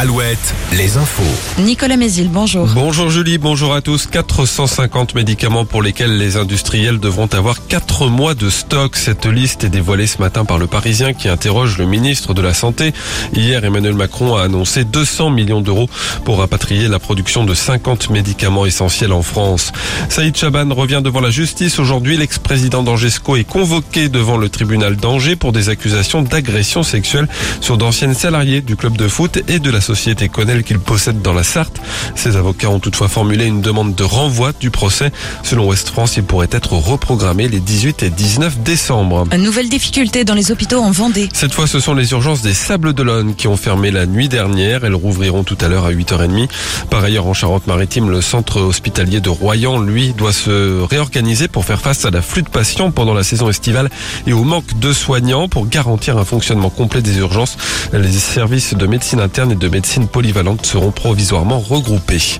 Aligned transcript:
Alouette, 0.00 0.54
les 0.72 0.96
infos. 0.96 1.22
Nicolas 1.58 1.98
Mézil, 1.98 2.30
bonjour. 2.30 2.66
Bonjour 2.68 3.10
Julie, 3.10 3.36
bonjour 3.36 3.74
à 3.74 3.82
tous. 3.82 4.06
450 4.06 5.14
médicaments 5.14 5.66
pour 5.66 5.82
lesquels 5.82 6.16
les 6.16 6.38
industriels 6.38 6.98
devront 6.98 7.26
avoir 7.26 7.66
4 7.66 8.06
mois 8.06 8.32
de 8.32 8.48
stock. 8.48 8.96
Cette 8.96 9.26
liste 9.26 9.64
est 9.64 9.68
dévoilée 9.68 10.06
ce 10.06 10.16
matin 10.16 10.46
par 10.46 10.56
le 10.56 10.66
Parisien 10.66 11.12
qui 11.12 11.28
interroge 11.28 11.76
le 11.76 11.84
ministre 11.84 12.32
de 12.32 12.40
la 12.40 12.54
Santé. 12.54 12.94
Hier, 13.34 13.62
Emmanuel 13.62 13.92
Macron 13.92 14.36
a 14.36 14.44
annoncé 14.44 14.84
200 14.84 15.28
millions 15.28 15.60
d'euros 15.60 15.90
pour 16.24 16.38
rapatrier 16.38 16.88
la 16.88 16.98
production 16.98 17.44
de 17.44 17.52
50 17.52 18.08
médicaments 18.08 18.64
essentiels 18.64 19.12
en 19.12 19.22
France. 19.22 19.70
Saïd 20.08 20.34
Chaban 20.34 20.74
revient 20.74 21.02
devant 21.04 21.20
la 21.20 21.30
justice. 21.30 21.78
Aujourd'hui, 21.78 22.16
l'ex-président 22.16 22.82
d'Angesco 22.82 23.36
est 23.36 23.44
convoqué 23.44 24.08
devant 24.08 24.38
le 24.38 24.48
tribunal 24.48 24.96
d'Angers 24.96 25.36
pour 25.36 25.52
des 25.52 25.68
accusations 25.68 26.22
d'agression 26.22 26.82
sexuelle 26.82 27.28
sur 27.60 27.76
d'anciennes 27.76 28.14
salariés 28.14 28.62
du 28.62 28.76
club 28.76 28.96
de 28.96 29.06
foot 29.06 29.42
et 29.46 29.58
de 29.58 29.70
la 29.70 29.82
société 29.82 29.89
Connell 30.28 30.62
qu'il 30.62 30.78
possède 30.78 31.22
dans 31.22 31.32
la 31.32 31.42
Sarthe. 31.42 31.80
Ses 32.14 32.36
avocats 32.36 32.70
ont 32.70 32.78
toutefois 32.78 33.08
formulé 33.08 33.46
une 33.46 33.60
demande 33.60 33.94
de 33.94 34.04
renvoi 34.04 34.52
du 34.58 34.70
procès. 34.70 35.10
Selon 35.42 35.66
Ouest 35.66 35.88
France, 35.88 36.16
il 36.16 36.22
pourrait 36.22 36.48
être 36.52 36.72
reprogrammé 36.72 37.48
les 37.48 37.60
18 37.60 38.02
et 38.02 38.10
19 38.10 38.60
décembre. 38.60 39.26
Une 39.32 39.42
nouvelle 39.42 39.68
difficulté 39.68 40.24
dans 40.24 40.34
les 40.34 40.52
hôpitaux 40.52 40.80
en 40.80 40.90
Vendée. 40.90 41.28
Cette 41.32 41.52
fois, 41.52 41.66
ce 41.66 41.80
sont 41.80 41.94
les 41.94 42.12
urgences 42.12 42.42
des 42.42 42.54
Sables 42.54 42.92
d'Olonne 42.92 43.34
qui 43.34 43.48
ont 43.48 43.56
fermé 43.56 43.90
la 43.90 44.06
nuit 44.06 44.28
dernière. 44.28 44.84
Elles 44.84 44.94
rouvriront 44.94 45.42
tout 45.42 45.58
à 45.60 45.68
l'heure 45.68 45.86
à 45.86 45.92
8h30. 45.92 46.48
Par 46.88 47.02
ailleurs, 47.02 47.26
en 47.26 47.34
Charente-Maritime, 47.34 48.10
le 48.10 48.20
centre 48.20 48.60
hospitalier 48.60 49.20
de 49.20 49.28
Royan, 49.28 49.80
lui, 49.80 50.12
doit 50.12 50.32
se 50.32 50.82
réorganiser 50.82 51.48
pour 51.48 51.64
faire 51.64 51.80
face 51.80 52.04
à 52.04 52.10
la 52.10 52.22
flux 52.22 52.42
de 52.42 52.48
patients 52.48 52.90
pendant 52.90 53.14
la 53.14 53.24
saison 53.24 53.48
estivale 53.48 53.90
et 54.26 54.32
au 54.32 54.44
manque 54.44 54.78
de 54.78 54.92
soignants 54.92 55.48
pour 55.48 55.66
garantir 55.66 56.16
un 56.16 56.24
fonctionnement 56.24 56.70
complet 56.70 57.02
des 57.02 57.18
urgences. 57.18 57.56
Les 57.92 58.12
services 58.12 58.74
de 58.74 58.86
médecine 58.86 59.20
interne 59.20 59.52
et 59.52 59.56
de 59.56 59.68
médecine 59.68 59.79
polyvalente 60.10 60.66
seront 60.66 60.90
provisoirement 60.90 61.58
regroupés. 61.58 62.38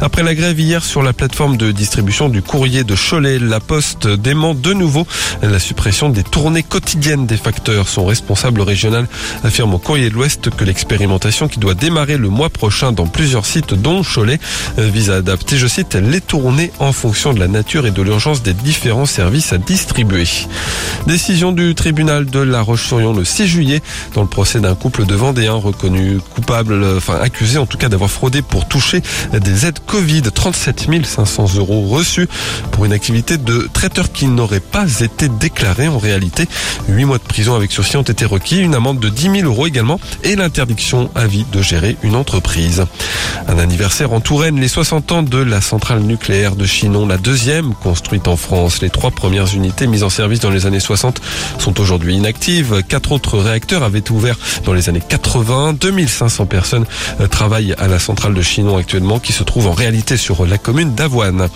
Après 0.00 0.22
la 0.22 0.34
grève 0.34 0.58
hier 0.58 0.84
sur 0.84 1.02
la 1.02 1.12
plateforme 1.12 1.56
de 1.56 1.70
distribution 1.70 2.28
du 2.28 2.42
courrier 2.42 2.84
de 2.84 2.94
Cholet, 2.94 3.38
la 3.38 3.60
Poste 3.60 4.08
dément 4.08 4.54
de 4.54 4.72
nouveau 4.72 5.06
la 5.42 5.58
suppression 5.58 6.08
des 6.08 6.22
tournées 6.22 6.62
quotidiennes 6.62 7.26
des 7.26 7.36
facteurs. 7.36 7.88
Son 7.88 8.04
responsable 8.04 8.60
régional 8.60 9.08
affirme 9.44 9.74
au 9.74 9.78
courrier 9.78 10.08
de 10.08 10.14
l'Ouest 10.14 10.50
que 10.50 10.64
l'expérimentation 10.64 11.48
qui 11.48 11.58
doit 11.58 11.74
démarrer 11.74 12.16
le 12.16 12.28
mois 12.28 12.50
prochain 12.50 12.92
dans 12.92 13.06
plusieurs 13.06 13.46
sites 13.46 13.74
dont 13.74 14.02
Cholet 14.02 14.38
vise 14.78 15.10
à 15.10 15.16
adapter, 15.16 15.56
je 15.56 15.66
cite, 15.66 15.94
les 15.94 16.20
tournées 16.20 16.72
en 16.78 16.92
fonction 16.92 17.32
de 17.32 17.38
la 17.38 17.48
nature 17.48 17.86
et 17.86 17.90
de 17.90 18.02
l'urgence 18.02 18.42
des 18.42 18.54
différents 18.54 19.06
services 19.06 19.52
à 19.52 19.58
distribuer. 19.58 20.24
Décision 21.06 21.52
du 21.52 21.74
tribunal 21.74 22.26
de 22.26 22.40
La 22.40 22.60
Roche-sur-Yon 22.60 23.12
le 23.12 23.24
6 23.24 23.46
juillet 23.46 23.82
dans 24.14 24.22
le 24.22 24.28
procès 24.28 24.60
d'un 24.60 24.74
couple 24.74 25.06
de 25.06 25.14
Vendéens 25.14 25.54
reconnu 25.54 26.18
enfin 26.96 27.18
accusé 27.20 27.58
en 27.58 27.66
tout 27.66 27.78
cas 27.78 27.88
d'avoir 27.88 28.10
fraudé 28.10 28.42
pour 28.42 28.66
toucher 28.66 29.02
des 29.32 29.66
aides 29.66 29.78
Covid. 29.86 30.22
37 30.22 30.88
500 31.04 31.54
euros 31.56 31.88
reçus 31.88 32.28
pour 32.70 32.84
une 32.84 32.92
activité 32.92 33.38
de 33.38 33.68
traiteur 33.72 34.12
qui 34.12 34.26
n'aurait 34.26 34.60
pas 34.60 35.00
été 35.00 35.28
déclarée 35.28 35.88
en 35.88 35.98
réalité. 35.98 36.46
Huit 36.88 37.04
mois 37.04 37.18
de 37.18 37.22
prison 37.22 37.54
avec 37.54 37.72
sursis 37.72 37.96
ont 37.96 38.02
été 38.02 38.24
requis, 38.24 38.58
une 38.58 38.74
amende 38.74 39.00
de 39.00 39.08
10 39.08 39.40
000 39.40 39.48
euros 39.48 39.66
également 39.66 40.00
et 40.24 40.36
l'interdiction 40.36 41.10
à 41.14 41.26
vie 41.26 41.44
de 41.52 41.62
gérer 41.62 41.96
une 42.02 42.16
entreprise. 42.16 42.84
Un 43.48 43.58
anniversaire 43.58 44.12
en 44.12 44.20
Touraine, 44.20 44.60
les 44.60 44.68
60 44.68 45.12
ans 45.12 45.22
de 45.22 45.38
la 45.38 45.60
centrale 45.60 46.00
nucléaire 46.00 46.56
de 46.56 46.64
Chinon, 46.64 47.06
la 47.06 47.18
deuxième 47.18 47.74
construite 47.74 48.28
en 48.28 48.36
France. 48.36 48.80
Les 48.82 48.90
trois 48.90 49.10
premières 49.10 49.54
unités 49.54 49.86
mises 49.86 50.02
en 50.02 50.10
service 50.10 50.40
dans 50.40 50.50
les 50.50 50.66
années 50.66 50.80
60 50.80 51.20
sont 51.58 51.80
aujourd'hui 51.80 52.14
inactives. 52.14 52.82
Quatre 52.88 53.12
autres 53.12 53.38
réacteurs 53.38 53.82
avaient 53.82 54.10
ouvert 54.10 54.38
dans 54.64 54.72
les 54.72 54.88
années 54.88 55.02
80. 55.06 55.74
2500 55.74 56.46
personnes 56.46 56.61
euh, 57.20 57.26
travaillent 57.26 57.74
à 57.78 57.88
la 57.88 57.98
centrale 57.98 58.34
de 58.34 58.42
Chinon 58.42 58.76
actuellement 58.76 59.18
qui 59.18 59.32
se 59.32 59.42
trouve 59.42 59.66
en 59.66 59.72
réalité 59.72 60.16
sur 60.16 60.46
la 60.46 60.58
commune 60.58 60.94
d'Avoine. 60.94 61.48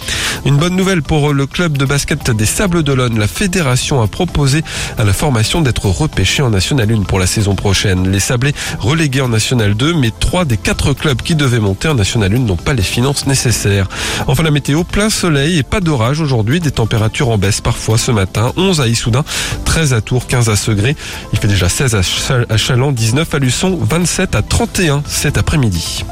Une 0.44 0.56
bonne 0.56 0.76
nouvelle 0.76 1.02
pour 1.02 1.32
le 1.32 1.46
club 1.46 1.78
de 1.78 1.84
basket 1.84 2.30
des 2.30 2.46
Sables 2.46 2.82
d'Olonne. 2.82 3.18
La 3.18 3.28
fédération 3.28 4.02
a 4.02 4.06
proposé 4.06 4.62
à 4.98 5.04
la 5.04 5.12
formation 5.12 5.60
d'être 5.60 5.86
repêché 5.86 6.42
en 6.42 6.50
National 6.50 6.90
1 6.92 7.02
pour 7.02 7.18
la 7.18 7.26
saison 7.26 7.54
prochaine. 7.54 8.10
Les 8.10 8.20
Sablés 8.20 8.54
relégués 8.78 9.20
en 9.20 9.28
National 9.28 9.74
2, 9.74 9.94
mais 9.94 10.12
trois 10.18 10.44
des 10.44 10.56
quatre 10.56 10.92
clubs 10.92 11.20
qui 11.22 11.34
devaient 11.34 11.60
monter 11.60 11.88
en 11.88 11.94
National 11.94 12.34
1 12.34 12.38
n'ont 12.38 12.56
pas 12.56 12.74
les 12.74 12.82
finances 12.82 13.26
nécessaires. 13.26 13.88
Enfin 14.26 14.42
la 14.42 14.50
météo, 14.50 14.84
plein 14.84 15.10
soleil 15.10 15.58
et 15.58 15.62
pas 15.62 15.80
d'orage 15.80 16.20
aujourd'hui, 16.20 16.60
des 16.60 16.70
températures 16.70 17.28
en 17.28 17.38
baisse 17.38 17.60
parfois 17.60 17.98
ce 17.98 18.10
matin. 18.10 18.52
11 18.56 18.80
à 18.80 18.88
Issoudun, 18.88 19.24
13 19.64 19.92
à 19.92 20.00
Tours, 20.00 20.26
15 20.26 20.48
à 20.48 20.56
Segré. 20.56 20.96
Il 21.32 21.38
fait 21.38 21.48
déjà 21.48 21.68
16 21.68 21.96
à 22.48 22.56
Chaland, 22.56 22.92
19 22.92 23.34
à 23.34 23.38
Luçon, 23.38 23.78
27 23.80 24.34
à 24.34 24.42
31 24.42 24.85
Hein, 24.88 25.02
cet 25.08 25.36
après-midi. 25.36 26.04